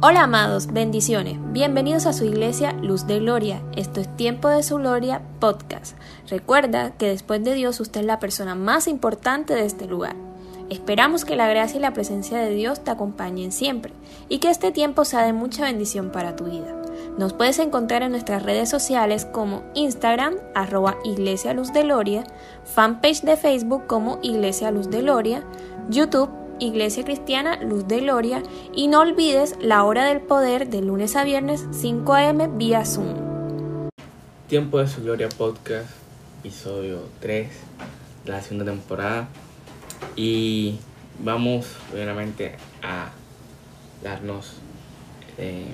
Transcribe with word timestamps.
Hola 0.00 0.22
amados, 0.22 0.72
bendiciones. 0.72 1.38
Bienvenidos 1.52 2.06
a 2.06 2.12
su 2.12 2.24
iglesia 2.24 2.72
Luz 2.72 3.06
de 3.06 3.18
Gloria. 3.20 3.62
Esto 3.76 4.00
es 4.00 4.16
Tiempo 4.16 4.48
de 4.48 4.62
su 4.62 4.76
Gloria 4.76 5.22
Podcast. 5.40 5.96
Recuerda 6.28 6.92
que 6.92 7.08
después 7.08 7.44
de 7.44 7.54
Dios 7.54 7.78
usted 7.80 8.00
es 8.00 8.06
la 8.06 8.18
persona 8.18 8.54
más 8.54 8.88
importante 8.88 9.54
de 9.54 9.64
este 9.64 9.86
lugar. 9.86 10.16
Esperamos 10.70 11.24
que 11.24 11.36
la 11.36 11.48
gracia 11.48 11.78
y 11.78 11.80
la 11.80 11.92
presencia 11.92 12.38
de 12.38 12.54
Dios 12.54 12.82
te 12.82 12.90
acompañen 12.90 13.52
siempre 13.52 13.92
y 14.28 14.38
que 14.38 14.50
este 14.50 14.72
tiempo 14.72 15.04
sea 15.04 15.22
de 15.22 15.32
mucha 15.32 15.64
bendición 15.64 16.10
para 16.10 16.34
tu 16.34 16.44
vida. 16.44 16.74
Nos 17.18 17.34
puedes 17.34 17.58
encontrar 17.58 18.02
en 18.02 18.12
nuestras 18.12 18.42
redes 18.42 18.70
sociales 18.70 19.26
como 19.26 19.62
Instagram, 19.74 20.36
arroba 20.54 20.96
Iglesia 21.04 21.52
Luz 21.52 21.72
de 21.72 21.82
Gloria, 21.82 22.24
fanpage 22.64 23.22
de 23.22 23.36
Facebook 23.36 23.86
como 23.86 24.18
Iglesia 24.22 24.70
Luz 24.70 24.88
de 24.88 25.02
Gloria, 25.02 25.44
YouTube, 25.90 26.30
Iglesia 26.62 27.02
Cristiana 27.02 27.60
Luz 27.60 27.88
de 27.88 27.98
Gloria 27.98 28.40
y 28.72 28.86
no 28.86 29.00
olvides 29.00 29.56
la 29.60 29.82
hora 29.82 30.04
del 30.04 30.20
poder 30.20 30.68
de 30.68 30.80
lunes 30.80 31.16
a 31.16 31.24
viernes 31.24 31.66
5 31.72 32.14
a.m. 32.14 32.48
vía 32.54 32.84
Zoom. 32.84 33.88
Tiempo 34.46 34.78
de 34.78 34.86
su 34.86 35.02
Gloria 35.02 35.28
Podcast, 35.28 35.90
episodio 36.38 37.00
3 37.18 37.48
de 38.24 38.30
la 38.30 38.40
segunda 38.42 38.64
temporada. 38.64 39.28
Y 40.14 40.78
vamos 41.18 41.66
obviamente 41.92 42.54
a 42.80 43.10
darnos 44.04 44.52
eh, 45.38 45.66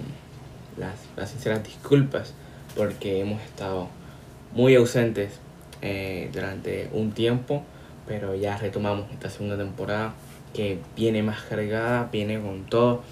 las, 0.78 0.94
las, 1.16 1.28
sinceras 1.28 1.62
disculpas 1.64 2.32
porque 2.74 3.20
hemos 3.20 3.42
estado 3.42 3.88
muy 4.54 4.74
ausentes 4.74 5.38
eh, 5.82 6.30
durante 6.32 6.88
un 6.94 7.12
tiempo, 7.12 7.62
pero 8.06 8.34
ya 8.34 8.56
retomamos 8.56 9.10
esta 9.12 9.28
segunda 9.28 9.58
temporada 9.58 10.14
que 10.54 10.78
viene 10.96 11.22
más 11.22 11.42
cargada, 11.42 12.08
viene 12.12 12.40
con 12.40 12.64
todo 12.64 13.02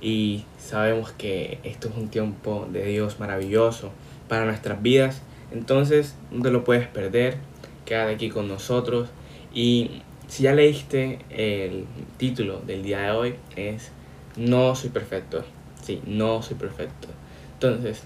y 0.00 0.44
sabemos 0.58 1.12
que 1.12 1.58
esto 1.62 1.88
es 1.88 1.96
un 1.96 2.08
tiempo 2.08 2.68
de 2.70 2.84
Dios 2.86 3.18
maravilloso 3.18 3.90
para 4.28 4.44
nuestras 4.44 4.82
vidas. 4.82 5.22
Entonces 5.52 6.16
no 6.30 6.42
te 6.42 6.50
lo 6.50 6.64
puedes 6.64 6.86
perder, 6.88 7.38
quédate 7.84 8.14
aquí 8.14 8.28
con 8.28 8.48
nosotros 8.48 9.08
y 9.54 10.02
si 10.28 10.42
ya 10.42 10.54
leíste 10.54 11.20
el 11.30 11.86
título 12.16 12.60
del 12.60 12.82
día 12.82 13.00
de 13.00 13.10
hoy 13.12 13.34
es 13.54 13.92
No 14.36 14.74
soy 14.74 14.90
perfecto. 14.90 15.44
Sí, 15.82 16.02
no 16.04 16.42
soy 16.42 16.56
perfecto. 16.56 17.08
Entonces, 17.54 18.02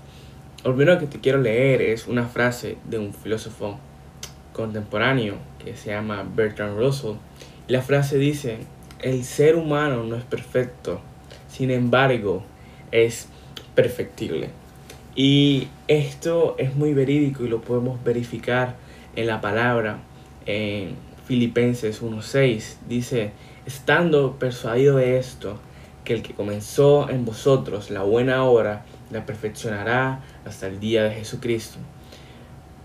lo 0.65 0.77
primero 0.77 0.99
que 0.99 1.07
te 1.07 1.19
quiero 1.19 1.41
leer 1.41 1.81
es 1.81 2.07
una 2.07 2.27
frase 2.27 2.77
de 2.85 2.99
un 2.99 3.15
filósofo 3.15 3.79
contemporáneo 4.53 5.37
que 5.65 5.75
se 5.75 5.91
llama 5.91 6.25
Bertrand 6.35 6.79
Russell 6.79 7.15
la 7.69 7.83
frase 7.83 8.19
dice, 8.19 8.59
el 9.01 9.25
ser 9.25 9.57
humano 9.57 10.05
no 10.05 10.17
es 10.17 10.25
perfecto, 10.25 11.01
sin 11.49 11.71
embargo, 11.71 12.43
es 12.93 13.29
perfectible. 13.75 14.51
Y 15.15 15.69
esto 15.89 16.55
es 16.59 16.75
muy 16.75 16.95
verídico 16.95 17.45
y 17.45 17.49
lo 17.49 17.61
podemos 17.61 18.03
verificar 18.05 18.77
en 19.17 19.27
la 19.27 19.41
palabra 19.41 19.99
en 20.47 20.95
Filipenses 21.27 22.03
1.6. 22.03 22.77
Dice, 22.89 23.33
estando 23.67 24.39
persuadido 24.39 24.97
de 24.97 25.19
esto, 25.19 25.59
que 26.05 26.15
el 26.15 26.23
que 26.23 26.35
comenzó 26.35 27.09
en 27.11 27.25
vosotros 27.25 27.91
la 27.91 28.03
buena 28.03 28.45
obra, 28.45 28.85
la 29.11 29.27
perfeccionará 29.27 30.21
hasta 30.45 30.67
el 30.67 30.81
día 30.81 31.05
de 31.05 31.11
Jesucristo. 31.11 31.79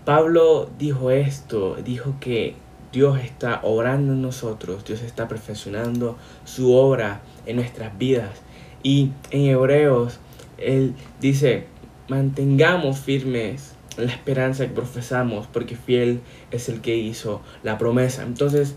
Pablo 0.04 0.70
dijo 0.78 1.10
esto, 1.10 1.76
dijo 1.84 2.14
que 2.20 2.54
Dios 2.92 3.18
está 3.20 3.60
obrando 3.62 4.12
en 4.12 4.22
nosotros, 4.22 4.84
Dios 4.84 5.02
está 5.02 5.28
perfeccionando 5.28 6.16
su 6.44 6.72
obra 6.74 7.20
en 7.46 7.56
nuestras 7.56 7.96
vidas. 7.98 8.40
Y 8.82 9.10
en 9.30 9.46
Hebreos, 9.46 10.18
Él 10.58 10.94
dice, 11.20 11.66
mantengamos 12.08 12.98
firmes 12.98 13.74
la 13.96 14.12
esperanza 14.12 14.66
que 14.66 14.74
profesamos, 14.74 15.46
porque 15.46 15.76
fiel 15.76 16.20
es 16.50 16.68
el 16.68 16.80
que 16.80 16.96
hizo 16.96 17.42
la 17.62 17.78
promesa. 17.78 18.22
Entonces, 18.22 18.76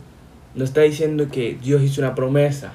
nos 0.56 0.70
está 0.70 0.82
diciendo 0.82 1.28
que 1.32 1.58
Dios 1.62 1.82
hizo 1.84 2.02
una 2.02 2.16
promesa 2.16 2.74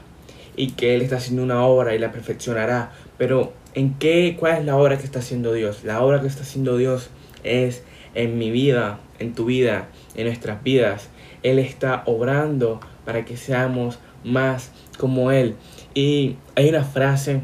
y 0.57 0.73
que 0.73 0.95
Él 0.95 1.03
está 1.03 1.17
haciendo 1.17 1.43
una 1.43 1.65
obra 1.65 1.95
y 1.95 1.99
la 1.99 2.13
perfeccionará. 2.13 2.93
Pero, 3.19 3.53
¿en 3.75 3.95
qué, 3.95 4.37
cuál 4.39 4.59
es 4.59 4.65
la 4.65 4.77
obra 4.77 4.99
que 4.99 5.05
está 5.05 5.21
haciendo 5.21 5.53
Dios? 5.53 5.85
La 5.85 6.03
obra 6.03 6.21
que 6.21 6.27
está 6.27 6.43
haciendo 6.43 6.77
Dios 6.77 7.11
es 7.43 7.83
en 8.15 8.39
mi 8.39 8.51
vida, 8.51 9.01
en 9.19 9.35
tu 9.35 9.47
vida, 9.47 9.89
en 10.15 10.27
nuestras 10.27 10.63
vidas. 10.63 11.09
Él 11.45 11.61
está 11.61 12.03
obrando 12.07 12.81
para 13.05 13.25
que 13.25 13.37
seamos 13.37 14.01
más 14.25 14.73
como 14.99 15.31
Él. 15.31 15.55
Y 15.95 16.37
hay 16.57 16.71
una 16.71 16.83
frase 16.83 17.43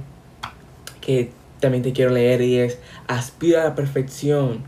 que 1.01 1.31
también 1.61 1.85
te 1.85 1.93
quiero 1.93 2.11
leer 2.11 2.41
y 2.41 2.59
es, 2.59 2.79
aspira 3.07 3.63
a 3.63 3.65
la 3.67 3.75
perfección, 3.77 4.63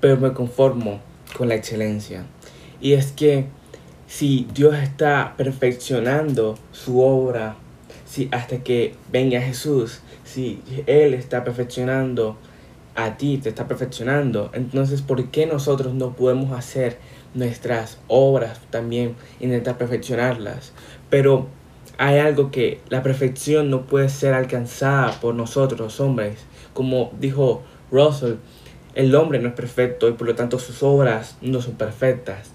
pero 0.00 0.18
me 0.18 0.32
conformo 0.32 1.00
con 1.36 1.48
la 1.48 1.56
excelencia. 1.56 2.24
Y 2.80 2.92
es 2.92 3.10
que 3.10 3.46
si 4.06 4.46
Dios 4.54 4.76
está 4.76 5.34
perfeccionando 5.36 6.58
su 6.72 7.00
obra, 7.00 7.56
si 8.06 8.28
hasta 8.30 8.58
que 8.58 8.94
venga 9.10 9.40
Jesús, 9.40 10.00
si 10.24 10.62
Él 10.86 11.14
está 11.14 11.44
perfeccionando 11.44 12.36
a 13.04 13.16
ti, 13.16 13.38
te 13.38 13.48
está 13.48 13.68
perfeccionando, 13.68 14.50
entonces 14.52 15.02
¿por 15.02 15.30
qué 15.30 15.46
nosotros 15.46 15.94
no 15.94 16.14
podemos 16.14 16.56
hacer 16.56 16.98
nuestras 17.34 17.98
obras 18.08 18.60
también, 18.70 19.14
intentar 19.40 19.78
perfeccionarlas. 19.78 20.72
Pero 21.10 21.46
hay 21.96 22.18
algo 22.18 22.50
que 22.50 22.80
la 22.88 23.02
perfección 23.02 23.70
no 23.70 23.86
puede 23.86 24.08
ser 24.08 24.34
alcanzada 24.34 25.12
por 25.20 25.34
nosotros 25.34 25.80
los 25.80 26.00
hombres. 26.00 26.38
Como 26.72 27.12
dijo 27.18 27.62
Russell, 27.90 28.34
el 28.94 29.14
hombre 29.14 29.38
no 29.38 29.48
es 29.48 29.54
perfecto 29.54 30.08
y 30.08 30.12
por 30.12 30.26
lo 30.26 30.34
tanto 30.34 30.58
sus 30.58 30.82
obras 30.82 31.36
no 31.40 31.60
son 31.60 31.74
perfectas. 31.74 32.50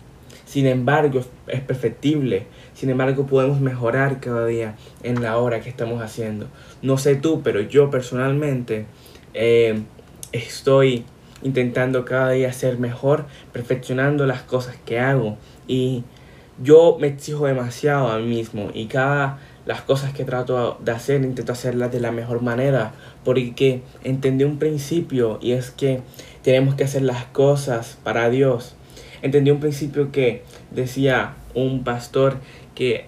Sin 0.46 0.68
embargo, 0.68 1.22
es 1.48 1.62
perfectible. 1.62 2.46
Sin 2.75 2.90
embargo, 2.90 3.25
podemos 3.25 3.60
mejorar 3.60 4.20
cada 4.20 4.46
día 4.46 4.75
en 5.02 5.22
la 5.22 5.38
obra 5.38 5.62
que 5.62 5.70
estamos 5.70 6.02
haciendo. 6.02 6.48
No 6.81 6.98
sé 6.98 7.16
tú, 7.16 7.42
pero 7.42 7.62
yo 7.62 7.90
personalmente 7.90 8.86
eh, 9.34 9.81
estoy 10.34 11.06
intentando 11.44 12.04
cada 12.04 12.32
día 12.32 12.52
ser 12.52 12.78
mejor, 12.78 13.26
perfeccionando 13.54 14.26
las 14.26 14.42
cosas 14.42 14.76
que 14.86 15.00
hago. 15.00 15.38
Y 15.68 16.04
yo 16.62 16.98
me 17.00 17.08
exijo 17.08 17.48
demasiado 17.48 18.10
a 18.10 18.20
mí 18.20 18.26
mismo 18.26 18.70
y 18.74 18.88
cada 18.88 19.40
las 19.66 19.82
cosas 19.82 20.14
que 20.14 20.26
trato 20.26 20.78
de 20.84 20.92
hacer 20.92 21.24
intento 21.24 21.54
hacerlas 21.54 21.92
de 21.92 22.02
la 22.02 22.12
mejor 22.12 22.42
manera 22.42 22.92
porque 23.24 23.82
entendí 24.04 24.44
un 24.44 24.60
principio 24.60 25.40
y 25.42 25.54
es 25.54 25.72
que 25.72 26.02
tenemos 26.42 26.76
que 26.76 26.84
hacer 26.84 27.04
las 27.04 27.26
cosas 27.26 27.98
para 28.04 28.30
Dios. 28.30 28.76
Entendí 29.22 29.52
un 29.52 29.62
principio 29.62 30.12
que 30.12 30.44
decía 30.72 31.36
un 31.56 31.86
pastor 31.86 32.38
que 32.76 33.06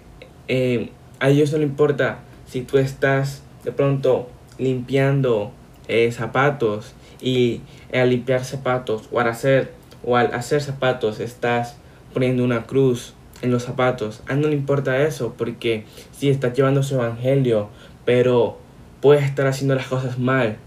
eh, 0.48 0.92
a 1.20 1.28
Dios 1.28 1.52
no 1.52 1.58
le 1.58 1.66
importa 1.66 2.20
si 2.48 2.62
tú 2.62 2.78
estás 2.78 3.44
de 3.66 3.72
pronto 3.72 4.30
limpiando 4.58 5.52
eh, 5.88 6.12
zapatos 6.12 6.94
y 7.22 7.62
al 7.94 8.10
limpiar 8.10 8.44
zapatos 8.44 9.04
o 9.12 9.20
al 9.20 9.28
hacer, 9.28 9.72
o 10.04 10.18
al 10.18 10.34
hacer 10.34 10.62
zapatos 10.62 11.20
estás 11.20 11.78
poniendo 12.14 12.44
una 12.44 12.66
cruz 12.66 13.14
en 13.42 13.52
los 13.52 13.64
zapatos. 13.64 14.22
A 14.28 14.34
él 14.34 14.42
no 14.42 14.48
le 14.48 14.56
importa 14.56 15.02
eso 15.02 15.36
porque 15.38 15.86
si 16.12 16.30
estás 16.30 16.54
llevando 16.54 16.84
su 16.84 16.96
evangelio, 16.96 17.70
pero 18.06 18.58
puedes 19.02 19.24
estar 19.24 19.48
haciendo 19.48 19.76
las 19.76 19.88
cosas 19.88 20.18
mal, 20.18 20.58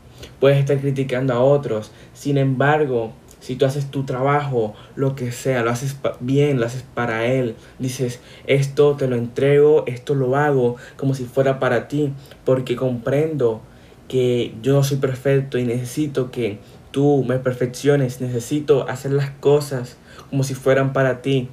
puedes 0.41 0.59
estar 0.59 0.79
criticando 0.79 1.35
a 1.35 1.41
otros. 1.41 1.93
Sin 2.15 2.39
embargo, 2.39 3.13
si 3.41 3.57
tú 3.57 3.65
haces 3.65 3.91
tu 3.91 4.05
trabajo, 4.05 4.75
lo 4.97 5.15
que 5.15 5.33
sea, 5.33 5.63
lo 5.63 5.71
haces 5.71 5.97
bien, 6.21 6.61
lo 6.61 6.67
haces 6.67 6.85
para 6.95 7.27
Él, 7.27 7.55
dices, 7.79 8.21
esto 8.47 8.97
te 8.97 9.07
lo 9.07 9.17
entrego, 9.17 9.85
esto 9.87 10.15
lo 10.15 10.37
hago 10.37 10.77
como 10.97 11.15
si 11.15 11.25
fuera 11.25 11.59
para 11.59 11.89
ti, 11.89 12.13
porque 12.45 12.77
comprendo 12.77 13.61
que 14.09 14.55
yo 14.63 14.73
no 14.73 14.83
soy 14.83 14.97
perfecto 14.97 15.59
y 15.59 15.65
necesito 15.65 16.31
que 16.31 16.59
tú 16.91 17.25
me 17.27 17.39
perfecciones, 17.39 18.21
necesito 18.21 18.89
hacer 18.89 19.13
las 19.13 19.31
cosas 19.31 19.97
como 20.31 20.43
si 20.43 20.55
fueran 20.55 20.93
para 20.93 21.23
ti, 21.23 21.49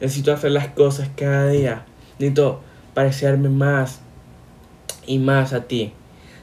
necesito 0.00 0.32
hacer 0.32 0.50
las 0.50 0.68
cosas 0.68 1.10
cada 1.14 1.48
día, 1.48 1.84
necesito 2.18 2.62
parecerme 2.94 3.48
más 3.48 4.00
y 5.06 5.18
más 5.18 5.52
a 5.52 5.64
ti. 5.64 5.92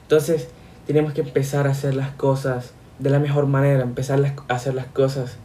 Entonces 0.02 0.48
tenemos 0.86 1.12
que 1.12 1.22
empezar 1.22 1.66
a 1.66 1.72
hacer 1.72 1.94
las 1.94 2.10
cosas 2.10 2.72
de 2.98 3.10
la 3.10 3.18
mejor 3.18 3.46
manera, 3.46 3.82
empezar 3.82 4.24
a 4.48 4.54
hacer 4.54 4.74
las 4.74 4.86
cosas 4.86 5.36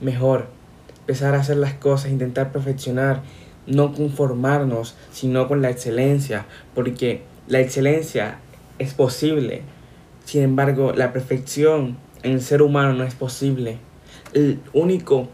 mejor, 0.00 0.46
empezar 1.00 1.34
a 1.34 1.40
hacer 1.40 1.58
las 1.58 1.74
cosas, 1.74 2.10
intentar 2.10 2.50
perfeccionar, 2.50 3.22
no 3.66 3.92
conformarnos, 3.92 4.96
sino 5.12 5.48
con 5.48 5.62
la 5.62 5.70
excelencia, 5.70 6.46
porque 6.74 7.22
la 7.46 7.60
excelencia 7.60 8.38
es 8.78 8.94
posible. 8.94 9.62
Sin 10.26 10.42
embargo, 10.42 10.92
la 10.92 11.12
perfección 11.12 11.96
en 12.24 12.32
el 12.32 12.42
ser 12.42 12.60
humano 12.60 12.92
no 12.92 13.04
es 13.04 13.14
posible. 13.14 13.78
El 14.34 14.58
único 14.72 15.28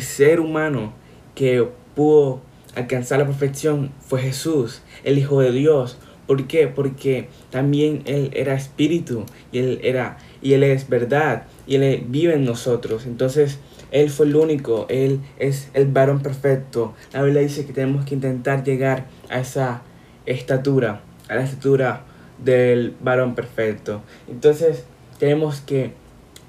ser 0.00 0.38
humano 0.38 0.92
que 1.34 1.66
pudo 1.94 2.42
alcanzar 2.74 3.20
la 3.20 3.26
perfección 3.26 3.90
fue 4.00 4.20
Jesús, 4.20 4.82
el 5.02 5.16
Hijo 5.16 5.40
de 5.40 5.50
Dios, 5.50 5.96
¿Por 6.28 6.46
qué? 6.46 6.68
Porque 6.68 7.30
también 7.48 8.02
Él 8.04 8.30
era 8.34 8.52
espíritu 8.52 9.24
y 9.50 9.60
Él 9.60 9.80
era 9.82 10.18
y 10.42 10.52
Él 10.52 10.62
es 10.62 10.86
verdad 10.90 11.44
y 11.66 11.76
Él 11.76 12.04
vive 12.06 12.34
en 12.34 12.44
nosotros. 12.44 13.06
Entonces, 13.06 13.58
Él 13.92 14.10
fue 14.10 14.26
el 14.26 14.36
único, 14.36 14.84
Él 14.90 15.20
es 15.38 15.70
el 15.72 15.86
varón 15.86 16.20
perfecto. 16.20 16.92
La 17.14 17.22
Biblia 17.22 17.40
dice 17.40 17.64
que 17.64 17.72
tenemos 17.72 18.04
que 18.04 18.14
intentar 18.14 18.62
llegar 18.62 19.06
a 19.30 19.40
esa 19.40 19.80
estatura, 20.26 21.00
a 21.30 21.34
la 21.34 21.44
estatura 21.44 22.04
del 22.42 22.94
varón 23.00 23.34
perfecto. 23.34 24.02
Entonces, 24.28 24.84
tenemos 25.18 25.60
que 25.60 25.92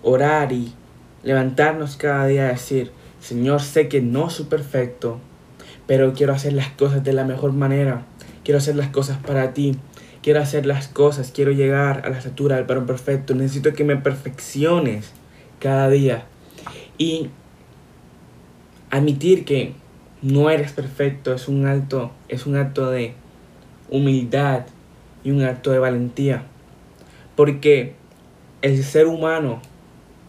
orar 0.04 0.52
y 0.52 0.74
levantarnos 1.24 1.98
cada 1.98 2.28
día 2.28 2.46
a 2.46 2.50
decir, 2.50 2.92
Señor, 3.20 3.62
sé 3.62 3.88
que 3.88 4.02
no 4.02 4.30
soy 4.30 4.46
perfecto, 4.46 5.20
pero 5.88 6.14
quiero 6.14 6.34
hacer 6.34 6.54
las 6.54 6.70
cosas 6.70 7.04
de 7.04 7.14
la 7.14 7.26
mejor 7.26 7.52
manera. 7.54 8.06
Quiero 8.44 8.60
hacer 8.60 8.76
las 8.76 8.90
cosas 8.90 9.18
para 9.18 9.54
ti. 9.54 9.76
Quiero 10.22 10.40
hacer 10.42 10.66
las 10.66 10.88
cosas. 10.88 11.32
Quiero 11.32 11.52
llegar 11.52 12.06
a 12.06 12.10
la 12.10 12.18
estatura 12.18 12.56
del 12.56 12.66
varón 12.66 12.86
perfecto. 12.86 13.34
Necesito 13.34 13.74
que 13.74 13.84
me 13.84 13.98
perfecciones 13.98 15.12
cada 15.60 15.90
día. 15.90 16.26
Y 16.98 17.30
admitir 18.90 19.46
que 19.46 19.74
no 20.22 20.50
eres 20.50 20.72
perfecto 20.72 21.34
es 21.34 21.48
un 21.48 21.66
acto, 21.66 22.12
es 22.28 22.46
un 22.46 22.56
acto 22.58 22.90
de 22.92 23.14
humildad 23.90 24.66
y 25.24 25.32
un 25.32 25.44
acto 25.44 25.72
de 25.72 25.80
valentía. 25.80 26.44
Porque 27.36 27.94
el 28.62 28.84
ser 28.84 29.08
humano 29.08 29.62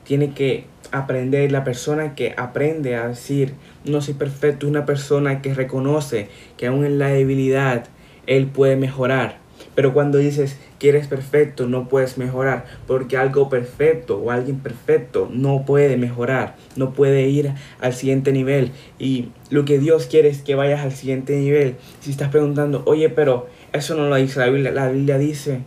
tiene 0.05 0.33
que 0.33 0.67
aprender, 0.93 1.53
la 1.53 1.65
persona 1.65 2.15
que 2.15 2.35
aprende 2.37 2.97
a 2.97 3.09
decir 3.09 3.55
no 3.85 4.01
soy 4.01 4.15
perfecto 4.15 4.67
es 4.67 4.71
una 4.71 4.87
persona 4.87 5.43
que 5.43 5.55
reconoce 5.55 6.29
que 6.57 6.67
aún 6.67 6.85
en 6.85 6.99
la 6.99 7.09
debilidad 7.09 7.87
él 8.27 8.47
puede 8.47 8.77
mejorar. 8.77 9.40
Pero 9.75 9.93
cuando 9.93 10.19
dices 10.19 10.59
que 10.79 10.89
eres 10.89 11.07
perfecto, 11.07 11.67
no 11.67 11.89
puedes 11.89 12.19
mejorar, 12.19 12.67
porque 12.87 13.17
algo 13.17 13.49
perfecto 13.49 14.19
o 14.19 14.31
alguien 14.31 14.59
perfecto 14.59 15.29
no 15.33 15.65
puede 15.65 15.97
mejorar, 15.97 16.57
no 16.77 16.93
puede 16.93 17.29
ir 17.29 17.53
al 17.81 17.95
siguiente 17.95 18.33
nivel. 18.33 18.73
Y 18.99 19.29
lo 19.51 19.65
que 19.65 19.79
Dios 19.79 20.07
quiere 20.07 20.29
es 20.29 20.43
que 20.43 20.55
vayas 20.55 20.81
al 20.81 20.93
siguiente 20.93 21.37
nivel. 21.37 21.77
Si 22.01 22.11
estás 22.11 22.31
preguntando, 22.31 22.83
oye, 22.87 23.09
pero 23.09 23.49
eso 23.73 23.95
no 23.95 24.09
lo 24.09 24.17
dice 24.17 24.41
la 24.41 24.49
Biblia, 24.49 24.73
la 24.73 24.89
Biblia 24.89 25.19
dice, 25.19 25.61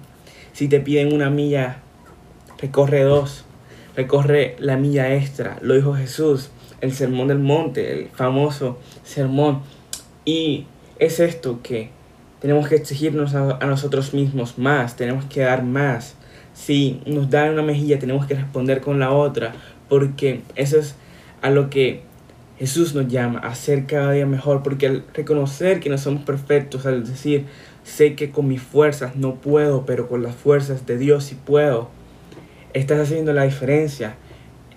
si 0.52 0.68
te 0.68 0.80
piden 0.80 1.14
una 1.14 1.30
milla, 1.30 1.78
recorre 2.60 3.04
dos, 3.04 3.46
recorre 3.96 4.56
la 4.60 4.78
milla 4.78 5.16
extra, 5.16 5.58
lo 5.62 5.74
dijo 5.74 5.96
Jesús, 5.96 6.52
el 6.82 6.92
sermón 6.92 7.30
del 7.30 7.40
monte, 7.40 7.94
el 7.94 8.10
famoso 8.10 8.78
sermón. 9.04 9.62
Y 10.26 10.66
es 11.00 11.20
esto 11.20 11.62
que 11.64 11.90
tenemos 12.44 12.68
que 12.68 12.76
exigirnos 12.76 13.36
a, 13.36 13.58
nosotros 13.66 14.14
mismos 14.14 14.58
más, 14.58 14.98
tenemos 14.98 15.24
que 15.24 15.40
dar 15.40 15.64
más. 15.64 16.16
Si 16.54 17.00
nos 17.06 17.30
dan 17.30 17.54
una 17.54 17.62
mejilla, 17.62 18.00
tenemos 18.00 18.26
que 18.26 18.34
responder 18.34 18.82
con 18.82 19.00
la 19.00 19.12
otra, 19.12 19.54
porque 19.88 20.42
eso 20.58 20.78
es 20.78 20.96
a 21.42 21.50
lo 21.50 21.70
que 21.70 22.02
Jesús 22.60 22.96
nos 22.96 23.08
llama, 23.08 23.40
a 23.40 23.56
ser 23.56 23.86
cada 23.86 24.12
día 24.12 24.26
mejor, 24.26 24.62
porque 24.62 24.88
al 24.88 25.06
reconocer 25.14 25.80
que 25.80 25.90
no 25.90 25.98
somos 25.98 26.24
perfectos, 26.24 26.86
al 26.86 27.06
decir, 27.08 27.46
sé 27.86 28.14
que 28.16 28.30
con 28.30 28.50
mis 28.50 28.62
fuerzas 28.62 29.16
no 29.16 29.36
puedo, 29.36 29.86
pero 29.86 30.10
con 30.10 30.22
las 30.22 30.36
fuerzas 30.36 30.86
de 30.86 30.98
Dios 30.98 31.24
sí 31.24 31.38
puedo, 31.46 31.92
estás 32.74 33.00
haciendo 33.00 33.32
la 33.32 33.44
diferencia 33.44 34.18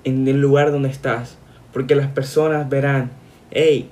en 0.04 0.28
el 0.28 0.40
lugar 0.40 0.70
donde 0.70 0.90
estás, 0.90 1.36
porque 1.72 1.96
las 1.96 2.06
personas 2.06 2.68
verán, 2.68 3.10
hey, 3.50 3.90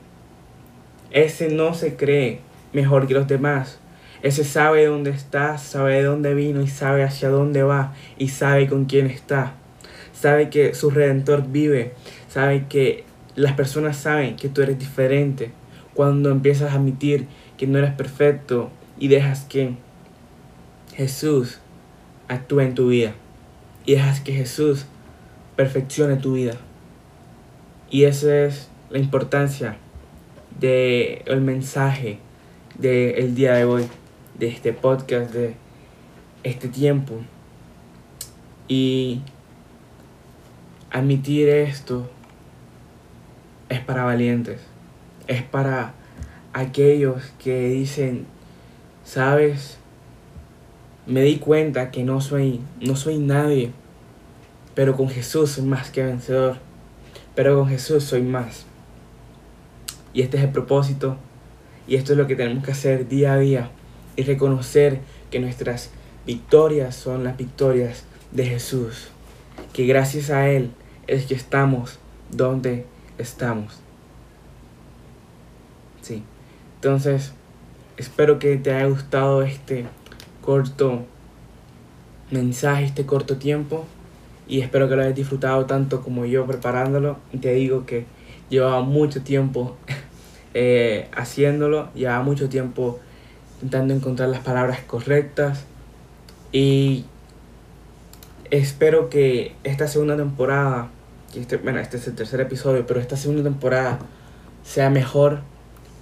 ese 1.10 1.48
no 1.48 1.74
se 1.74 1.96
cree 1.96 2.38
mejor 2.74 3.06
que 3.06 3.14
los 3.14 3.26
demás. 3.26 3.78
Ese 4.22 4.44
sabe 4.44 4.86
dónde 4.86 5.10
está, 5.10 5.58
sabe 5.58 5.96
de 5.96 6.02
dónde 6.02 6.34
vino 6.34 6.60
y 6.60 6.68
sabe 6.68 7.02
hacia 7.04 7.28
dónde 7.28 7.62
va 7.62 7.94
y 8.18 8.28
sabe 8.28 8.66
con 8.66 8.84
quién 8.84 9.06
está. 9.06 9.54
Sabe 10.12 10.50
que 10.50 10.74
su 10.74 10.90
redentor 10.90 11.46
vive, 11.48 11.92
sabe 12.28 12.66
que 12.68 13.04
las 13.36 13.52
personas 13.52 13.96
saben 13.96 14.36
que 14.36 14.48
tú 14.48 14.62
eres 14.62 14.78
diferente. 14.78 15.52
Cuando 15.94 16.30
empiezas 16.30 16.72
a 16.72 16.76
admitir 16.76 17.26
que 17.56 17.66
no 17.66 17.78
eres 17.78 17.92
perfecto 17.92 18.70
y 18.98 19.08
dejas 19.08 19.44
que 19.44 19.74
Jesús 20.94 21.60
actúe 22.28 22.60
en 22.60 22.74
tu 22.74 22.88
vida 22.88 23.14
y 23.84 23.94
dejas 23.94 24.20
que 24.20 24.32
Jesús 24.32 24.86
perfeccione 25.56 26.16
tu 26.16 26.32
vida. 26.32 26.54
Y 27.90 28.04
esa 28.04 28.44
es 28.44 28.70
la 28.90 28.98
importancia 28.98 29.76
del 30.58 31.22
el 31.26 31.40
mensaje 31.40 32.18
del 32.78 33.34
día 33.34 33.54
de 33.54 33.64
hoy, 33.64 33.86
de 34.38 34.48
este 34.48 34.72
podcast, 34.72 35.32
de 35.32 35.54
este 36.42 36.68
tiempo. 36.68 37.20
Y 38.68 39.20
admitir 40.90 41.48
esto 41.48 42.10
es 43.68 43.80
para 43.80 44.04
valientes, 44.04 44.60
es 45.26 45.42
para 45.42 45.94
aquellos 46.52 47.22
que 47.42 47.68
dicen, 47.68 48.26
sabes, 49.04 49.78
me 51.06 51.22
di 51.22 51.36
cuenta 51.36 51.90
que 51.90 52.04
no 52.04 52.20
soy, 52.20 52.60
no 52.80 52.96
soy 52.96 53.18
nadie, 53.18 53.72
pero 54.74 54.96
con 54.96 55.08
Jesús 55.08 55.52
soy 55.52 55.64
más 55.64 55.90
que 55.90 56.02
vencedor, 56.02 56.56
pero 57.34 57.58
con 57.58 57.68
Jesús 57.68 58.04
soy 58.04 58.22
más. 58.22 58.66
Y 60.12 60.22
este 60.22 60.38
es 60.38 60.44
el 60.44 60.50
propósito 60.50 61.16
y 61.86 61.96
esto 61.96 62.12
es 62.12 62.18
lo 62.18 62.26
que 62.26 62.36
tenemos 62.36 62.64
que 62.64 62.72
hacer 62.72 63.08
día 63.08 63.34
a 63.34 63.38
día 63.38 63.70
y 64.16 64.22
reconocer 64.22 65.00
que 65.30 65.40
nuestras 65.40 65.90
victorias 66.26 66.94
son 66.94 67.24
las 67.24 67.36
victorias 67.36 68.04
de 68.32 68.46
Jesús. 68.46 69.08
Que 69.72 69.86
gracias 69.86 70.30
a 70.30 70.48
Él 70.48 70.70
es 71.06 71.26
que 71.26 71.34
estamos 71.34 71.98
donde 72.30 72.86
estamos. 73.18 73.78
Sí. 76.02 76.22
Entonces, 76.76 77.32
espero 77.96 78.38
que 78.38 78.56
te 78.56 78.72
haya 78.72 78.86
gustado 78.86 79.42
este 79.42 79.86
corto 80.42 81.04
mensaje, 82.30 82.84
este 82.84 83.06
corto 83.06 83.36
tiempo. 83.36 83.84
Y 84.46 84.60
espero 84.60 84.88
que 84.88 84.96
lo 84.96 85.02
hayas 85.02 85.14
disfrutado 85.14 85.64
tanto 85.64 86.02
como 86.02 86.24
yo 86.26 86.46
preparándolo. 86.46 87.18
Te 87.40 87.54
digo 87.54 87.86
que 87.86 88.04
llevaba 88.50 88.82
mucho 88.82 89.22
tiempo 89.22 89.76
eh, 90.54 91.08
haciéndolo, 91.12 91.92
llevaba 91.94 92.22
mucho 92.22 92.48
tiempo 92.48 93.00
intentando 93.56 93.94
encontrar 93.94 94.28
las 94.28 94.40
palabras 94.40 94.80
correctas 94.86 95.64
y 96.52 97.04
espero 98.50 99.10
que 99.10 99.54
esta 99.64 99.88
segunda 99.88 100.16
temporada, 100.16 100.88
este, 101.34 101.56
bueno, 101.56 101.80
este 101.80 101.96
es 101.96 102.06
el 102.06 102.14
tercer 102.14 102.40
episodio, 102.40 102.86
pero 102.86 103.00
esta 103.00 103.16
segunda 103.16 103.42
temporada 103.42 103.98
sea 104.64 104.90
mejor 104.90 105.40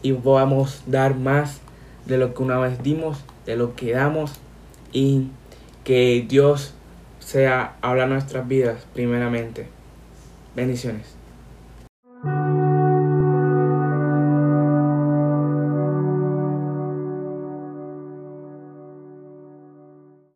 y 0.03 0.12
podamos 0.12 0.83
dar 0.87 1.17
más 1.17 1.61
de 2.07 2.19
lo 2.19 2.35
que 2.35 2.43
una 2.43 2.59
vez 2.59 2.83
dimos, 2.83 3.25
de 3.47 3.57
lo 3.57 3.75
que 3.75 3.93
damos 3.93 4.33
y 4.93 5.29
que 5.85 6.26
Dios 6.29 6.75
sea 7.21 7.76
habla 7.81 8.07
nuestras 8.07 8.47
vidas 8.47 8.85
primeramente. 8.93 9.67
Bendiciones. 10.55 11.22